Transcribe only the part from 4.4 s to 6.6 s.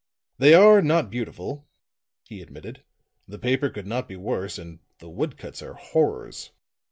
and the wood cuts are horrors.